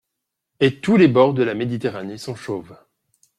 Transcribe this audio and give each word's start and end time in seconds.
Et 0.59 0.81
tous 0.81 0.97
les 0.97 1.07
bords 1.07 1.35
de 1.35 1.43
la 1.43 1.53
Méditerranée 1.53 2.17
sont 2.17 2.33
chauves. 2.33 2.75